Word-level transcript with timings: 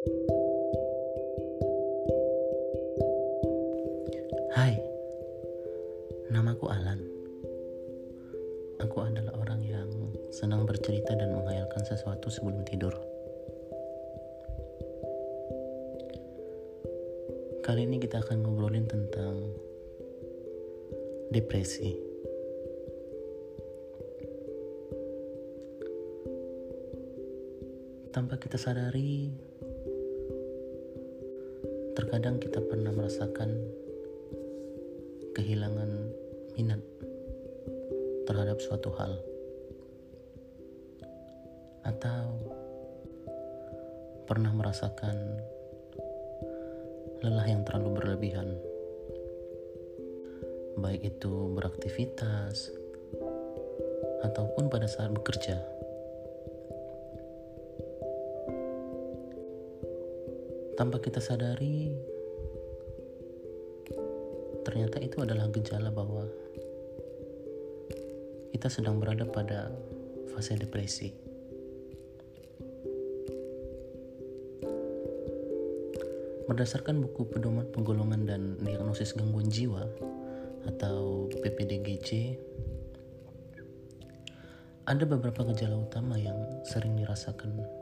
Hai, 0.00 0.08
namaku 6.32 6.72
Alan. 6.72 7.04
Aku 8.80 9.04
adalah 9.04 9.36
orang 9.36 9.60
yang 9.60 9.92
senang 10.32 10.64
bercerita 10.64 11.12
dan 11.12 11.36
menghayalkan 11.36 11.84
sesuatu 11.84 12.32
sebelum 12.32 12.64
tidur. 12.64 12.96
Kali 17.60 17.84
ini 17.84 18.00
kita 18.00 18.24
akan 18.24 18.40
ngobrolin 18.40 18.88
tentang 18.88 19.52
depresi. 21.28 21.92
Tanpa 28.16 28.40
kita 28.40 28.56
sadari, 28.56 29.49
terkadang 31.94 32.38
kita 32.38 32.62
pernah 32.62 32.94
merasakan 32.94 33.50
kehilangan 35.34 35.90
minat 36.54 36.82
terhadap 38.26 38.62
suatu 38.62 38.94
hal. 38.94 39.18
Atau 41.82 42.24
pernah 44.28 44.52
merasakan 44.54 45.16
lelah 47.24 47.46
yang 47.50 47.66
terlalu 47.66 47.98
berlebihan. 47.98 48.54
Baik 50.78 51.16
itu 51.16 51.50
beraktivitas 51.56 52.70
ataupun 54.22 54.70
pada 54.70 54.86
saat 54.86 55.10
bekerja 55.10 55.79
tanpa 60.80 60.96
kita 60.96 61.20
sadari 61.20 61.92
ternyata 64.64 64.96
itu 64.96 65.20
adalah 65.20 65.44
gejala 65.52 65.92
bahwa 65.92 66.24
kita 68.56 68.72
sedang 68.72 68.96
berada 68.96 69.28
pada 69.28 69.68
fase 70.32 70.56
depresi. 70.56 71.12
Berdasarkan 76.48 77.04
buku 77.04 77.28
pedoman 77.28 77.68
penggolongan 77.76 78.24
dan 78.24 78.42
diagnosis 78.64 79.12
gangguan 79.12 79.52
jiwa 79.52 79.84
atau 80.64 81.28
PPDGJ, 81.44 82.40
ada 84.88 85.04
beberapa 85.04 85.44
gejala 85.52 85.76
utama 85.76 86.16
yang 86.16 86.40
sering 86.64 86.96
dirasakan 86.96 87.79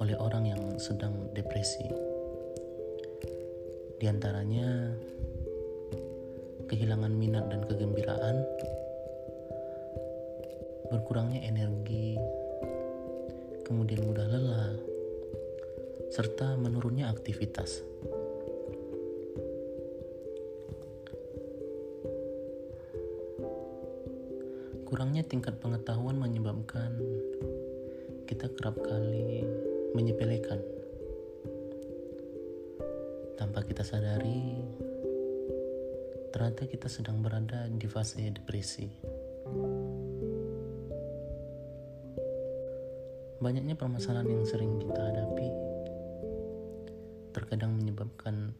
oleh 0.00 0.16
orang 0.20 0.44
yang 0.48 0.62
sedang 0.76 1.32
depresi. 1.32 1.88
Di 3.96 4.04
antaranya 4.04 4.92
kehilangan 6.68 7.12
minat 7.16 7.48
dan 7.48 7.64
kegembiraan, 7.64 8.36
berkurangnya 10.92 11.48
energi, 11.48 12.20
kemudian 13.64 14.04
mudah 14.04 14.26
lelah, 14.28 14.72
serta 16.12 16.60
menurunnya 16.60 17.08
aktivitas. 17.08 17.80
Kurangnya 24.86 25.26
tingkat 25.26 25.58
pengetahuan 25.58 26.14
menyebabkan 26.14 26.94
kita 28.30 28.46
kerap 28.54 28.78
kali 28.86 29.65
menyepelekan 29.96 30.60
tanpa 33.40 33.64
kita 33.64 33.80
sadari 33.80 34.60
ternyata 36.36 36.68
kita 36.68 36.84
sedang 36.92 37.24
berada 37.24 37.64
di 37.72 37.88
fase 37.88 38.28
depresi. 38.28 38.92
Banyaknya 43.40 43.72
permasalahan 43.72 44.28
yang 44.28 44.44
sering 44.44 44.76
kita 44.76 45.00
hadapi 45.00 45.48
terkadang 47.32 47.72
menyebabkan 47.80 48.52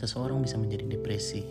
seseorang 0.00 0.40
bisa 0.40 0.56
menjadi 0.56 0.96
depresi. 0.96 1.44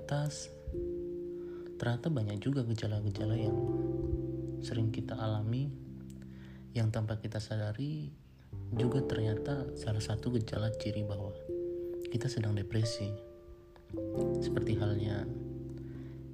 Atas, 0.00 0.48
ternyata 1.76 2.08
banyak 2.08 2.40
juga 2.40 2.64
gejala-gejala 2.64 3.36
yang 3.36 3.56
sering 4.64 4.88
kita 4.88 5.16
alami 5.16 5.68
yang 6.72 6.88
tanpa 6.88 7.18
kita 7.20 7.36
sadari 7.42 8.08
juga 8.72 9.02
ternyata 9.02 9.74
salah 9.74 10.00
satu 10.00 10.30
gejala 10.38 10.70
ciri 10.78 11.02
bahwa 11.02 11.34
kita 12.10 12.30
sedang 12.30 12.54
depresi. 12.54 13.10
Seperti 14.38 14.78
halnya 14.78 15.26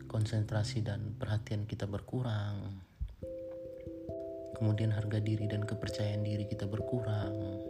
konsentrasi 0.07 0.85
dan 0.85 1.17
perhatian 1.17 1.65
kita 1.65 1.89
berkurang. 1.89 2.85
Kemudian 4.57 4.93
harga 4.93 5.21
diri 5.21 5.49
dan 5.49 5.65
kepercayaan 5.65 6.25
diri 6.25 6.49
kita 6.49 6.69
berkurang. 6.69 7.61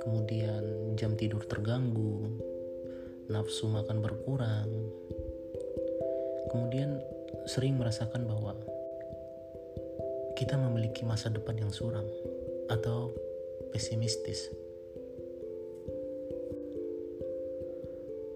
Kemudian 0.00 0.96
jam 0.96 1.16
tidur 1.16 1.44
terganggu 1.44 2.51
nafsu 3.32 3.64
makan 3.72 4.04
berkurang 4.04 4.68
kemudian 6.52 7.00
sering 7.48 7.80
merasakan 7.80 8.28
bahwa 8.28 8.52
kita 10.36 10.60
memiliki 10.60 11.08
masa 11.08 11.32
depan 11.32 11.56
yang 11.56 11.72
suram 11.72 12.04
atau 12.68 13.14
pesimistis. 13.72 14.52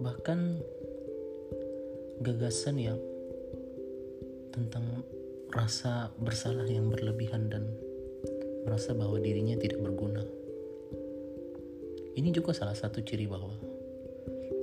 Bahkan 0.01 0.39
gagasan 2.25 2.77
yang 2.81 3.01
tentang 4.55 5.05
rasa 5.53 6.09
bersalah 6.17 6.65
yang 6.65 6.89
berlebihan 6.89 7.53
dan 7.53 7.69
merasa 8.65 8.97
bahwa 8.97 9.21
dirinya 9.21 9.59
tidak 9.61 9.83
berguna. 9.85 10.25
Ini 12.17 12.33
juga 12.33 12.57
salah 12.57 12.73
satu 12.73 13.05
ciri 13.05 13.29
bahwa 13.29 13.53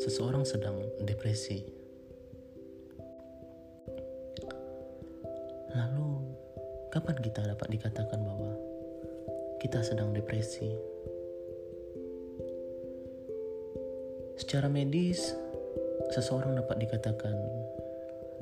seseorang 0.03 0.44
sedang 0.44 0.84
depresi 1.08 1.84
Kapan 6.94 7.18
kita 7.25 7.41
dapat 7.41 7.74
dikatakan 7.74 8.22
bahwa 8.22 8.53
kita 9.58 9.81
sedang 9.81 10.13
depresi? 10.13 10.69
Secara 14.38 14.69
medis, 14.69 15.34
seseorang 16.13 16.53
dapat 16.53 16.86
dikatakan 16.86 17.34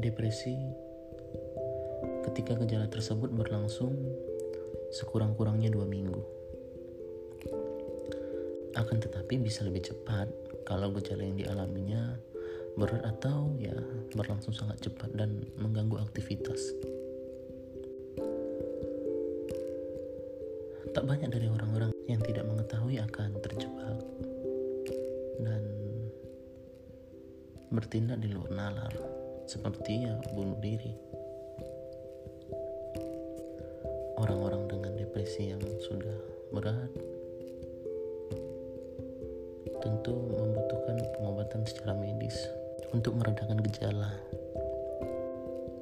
depresi 0.03 0.59
ketika 2.27 2.59
gejala 2.59 2.91
tersebut 2.91 3.31
berlangsung 3.31 3.95
sekurang-kurangnya 4.91 5.71
dua 5.71 5.87
minggu. 5.87 6.19
Akan 8.75 8.99
tetapi 8.99 9.39
bisa 9.39 9.63
lebih 9.63 9.87
cepat 9.87 10.27
kalau 10.71 10.87
gejala 10.95 11.27
yang 11.27 11.35
dialaminya 11.35 12.15
berat 12.79 13.03
atau 13.03 13.51
ya 13.59 13.75
berlangsung 14.15 14.55
sangat 14.55 14.79
cepat 14.79 15.11
dan 15.19 15.43
mengganggu 15.59 15.99
aktivitas. 15.99 16.71
Tak 20.95 21.03
banyak 21.03 21.27
dari 21.27 21.51
orang-orang 21.51 21.91
yang 22.07 22.23
tidak 22.23 22.47
mengetahui 22.47 23.03
akan 23.03 23.35
terjebak 23.43 23.99
dan 25.43 25.63
bertindak 27.75 28.23
di 28.23 28.31
luar 28.31 28.55
nalar, 28.55 28.95
seperti 29.51 30.07
ya 30.07 30.15
bunuh 30.31 30.55
diri. 30.63 30.95
Orang-orang 34.23 34.71
dengan 34.71 34.95
depresi 34.95 35.51
yang 35.51 35.59
sudah 35.83 36.15
berat 36.55 36.91
tentu 39.81 40.13
membutuhkan 40.13 41.01
pengobatan 41.17 41.65
secara 41.65 41.97
medis 41.97 42.37
untuk 42.93 43.17
meredakan 43.17 43.59
gejala 43.65 44.13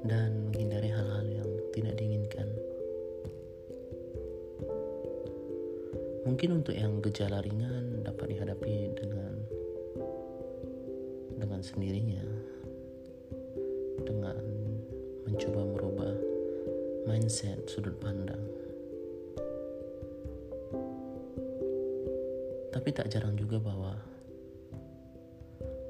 dan 0.08 0.48
menghindari 0.48 0.88
hal-hal 0.88 1.28
yang 1.28 1.50
tidak 1.76 2.00
diinginkan. 2.00 2.48
Mungkin 6.24 6.64
untuk 6.64 6.76
yang 6.78 7.04
gejala 7.04 7.44
ringan 7.44 8.06
dapat 8.08 8.32
dihadapi 8.32 8.96
dengan 8.96 9.34
dengan 11.40 11.60
sendirinya 11.64 12.24
dengan 14.06 14.38
mencoba 15.28 15.62
merubah 15.76 16.14
mindset 17.10 17.66
sudut 17.68 17.96
pandang. 18.00 18.69
Tapi 22.80 22.96
tak 22.96 23.12
jarang 23.12 23.36
juga 23.36 23.60
bahwa 23.60 23.92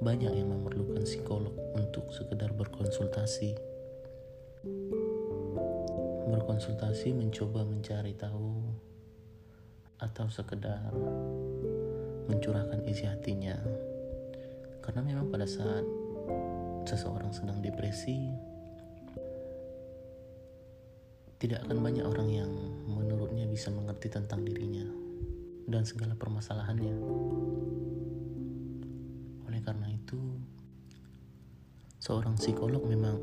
banyak 0.02 0.34
yang 0.42 0.50
memerlukan 0.50 1.06
psikolog 1.06 1.54
untuk 1.78 2.10
sekedar 2.10 2.50
berkonsultasi. 2.50 3.54
Berkonsultasi 6.34 7.14
mencoba 7.14 7.62
mencari 7.62 8.18
tahu 8.18 8.74
atau 10.02 10.34
sekedar 10.34 10.90
mencurahkan 12.26 12.82
isi 12.90 13.06
hatinya. 13.06 13.54
Karena 14.82 15.06
memang 15.06 15.30
pada 15.30 15.46
saat 15.46 15.86
seseorang 16.90 17.30
sedang 17.30 17.62
depresi, 17.62 18.18
tidak 21.38 21.62
akan 21.70 21.86
banyak 21.86 22.02
orang 22.02 22.30
yang 22.34 22.50
menurutnya 22.90 23.46
bisa 23.46 23.70
mengerti 23.70 24.10
tentang 24.10 24.42
dirinya 24.42 25.09
dan 25.70 25.86
segala 25.86 26.18
permasalahannya. 26.18 26.98
Oleh 29.46 29.62
karena 29.62 29.88
itu, 29.94 30.18
seorang 32.02 32.34
psikolog 32.42 32.82
memang 32.90 33.22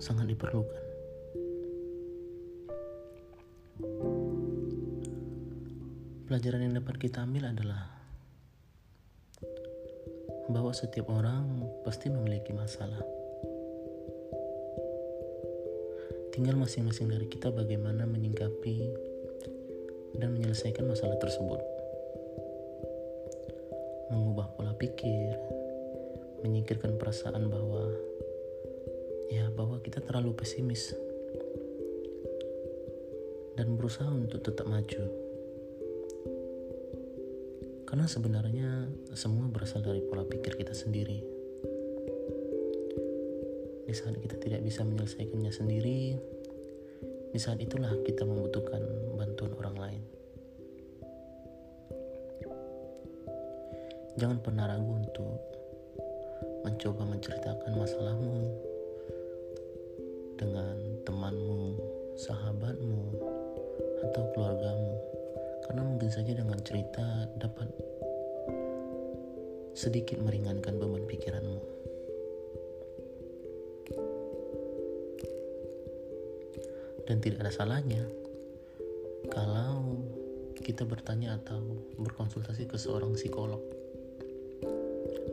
sangat 0.00 0.24
diperlukan. 0.32 0.84
Pelajaran 6.32 6.64
yang 6.64 6.74
dapat 6.80 6.96
kita 6.96 7.28
ambil 7.28 7.52
adalah 7.52 7.92
bahwa 10.48 10.72
setiap 10.72 11.12
orang 11.12 11.68
pasti 11.84 12.08
memiliki 12.08 12.56
masalah. 12.56 13.04
Tinggal 16.32 16.56
masing-masing 16.56 17.12
dari 17.12 17.28
kita 17.28 17.52
bagaimana 17.52 18.08
menyingkapi 18.08 18.76
dan 20.16 20.32
menyelesaikan 20.32 20.88
masalah 20.88 21.20
tersebut 21.20 21.60
mengubah 24.12 24.52
pola 24.52 24.76
pikir, 24.76 25.32
menyingkirkan 26.44 27.00
perasaan 27.00 27.48
bahwa 27.48 27.88
ya 29.32 29.48
bahwa 29.48 29.80
kita 29.80 30.04
terlalu 30.04 30.36
pesimis 30.36 30.92
dan 33.56 33.72
berusaha 33.80 34.12
untuk 34.12 34.44
tetap 34.44 34.68
maju. 34.68 35.04
Karena 37.88 38.08
sebenarnya 38.08 38.88
semua 39.16 39.48
berasal 39.48 39.84
dari 39.84 40.00
pola 40.04 40.24
pikir 40.24 40.56
kita 40.56 40.72
sendiri. 40.76 41.20
Di 43.88 43.94
saat 43.96 44.16
kita 44.16 44.40
tidak 44.40 44.64
bisa 44.64 44.80
menyelesaikannya 44.84 45.52
sendiri, 45.52 46.16
di 47.32 47.38
saat 47.40 47.60
itulah 47.60 47.92
kita 48.04 48.24
membutuhkan 48.24 48.80
bantuan 49.16 49.52
orang 49.56 49.76
lain. 49.76 50.02
Jangan 54.20 54.44
pernah 54.44 54.68
ragu 54.68 54.92
untuk 54.92 55.40
mencoba 56.62 57.02
menceritakan 57.08 57.72
masalahmu 57.80 58.38
dengan 60.36 60.76
temanmu, 61.08 61.80
sahabatmu, 62.20 63.02
atau 64.04 64.22
keluargamu. 64.36 64.92
Karena 65.64 65.82
mungkin 65.88 66.10
saja 66.12 66.36
dengan 66.36 66.60
cerita 66.60 67.30
dapat 67.40 67.72
sedikit 69.72 70.20
meringankan 70.20 70.76
beban 70.76 71.08
pikiranmu. 71.08 71.60
Dan 77.08 77.18
tidak 77.18 77.48
ada 77.48 77.52
salahnya 77.52 78.04
kalau 79.32 80.04
kita 80.62 80.86
bertanya 80.86 81.40
atau 81.40 81.58
berkonsultasi 81.98 82.70
ke 82.70 82.78
seorang 82.78 83.18
psikolog 83.18 83.81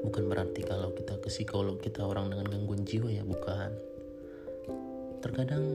bukan 0.04 0.24
berarti 0.32 0.64
kalau 0.64 0.96
kita 0.96 1.20
ke 1.20 1.28
psikolog 1.28 1.80
kita 1.80 2.04
orang 2.04 2.32
dengan 2.32 2.48
gangguan 2.48 2.88
jiwa 2.88 3.10
ya 3.12 3.24
bukan. 3.24 3.72
Terkadang 5.20 5.66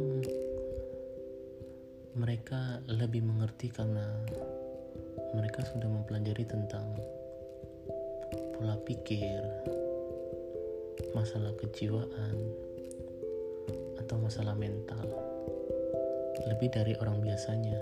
mereka 2.15 2.81
lebih 2.87 3.27
mengerti 3.27 3.69
karena 3.75 4.07
mereka 5.35 5.67
sudah 5.67 5.91
mempelajari 5.91 6.47
tentang 6.47 6.87
pola 8.55 8.79
pikir 8.87 9.43
masalah 11.11 11.51
kejiwaan 11.59 12.35
atau 13.99 14.17
masalah 14.23 14.55
mental. 14.55 15.05
Lebih 16.45 16.71
dari 16.71 16.95
orang 16.99 17.19
biasanya. 17.23 17.79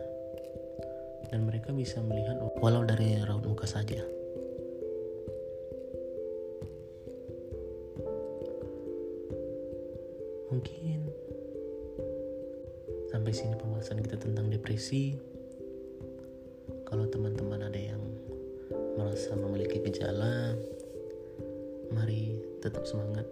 Dan 1.33 1.49
mereka 1.49 1.73
bisa 1.73 2.01
melihat 2.05 2.37
walau 2.61 2.85
dari 2.85 3.17
raut 3.25 3.45
muka 3.45 3.65
saja. 3.65 4.22
Pembahasan 13.83 14.07
kita 14.07 14.15
tentang 14.23 14.47
depresi. 14.47 15.19
Kalau 16.87 17.03
teman-teman 17.11 17.67
ada 17.67 17.75
yang 17.75 17.99
merasa 18.95 19.35
memiliki 19.35 19.83
gejala, 19.83 20.55
mari 21.91 22.39
tetap 22.63 22.87
semangat. 22.87 23.27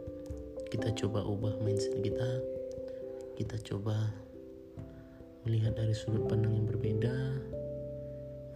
Kita 0.67 0.91
coba 0.99 1.23
ubah 1.23 1.55
mindset 1.63 2.03
kita. 2.03 2.43
Kita 3.39 3.63
coba 3.63 4.11
melihat 5.47 5.79
dari 5.79 5.95
sudut 5.95 6.27
pandang 6.27 6.51
yang 6.51 6.67
berbeda, 6.67 7.15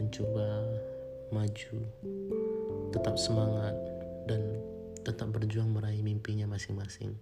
mencoba 0.02 0.66
maju, 1.30 1.78
tetap 2.90 3.14
semangat, 3.14 3.78
dan 4.26 4.42
tetap 5.06 5.30
berjuang 5.30 5.70
meraih 5.70 6.02
mimpinya 6.02 6.50
masing-masing. 6.50 7.14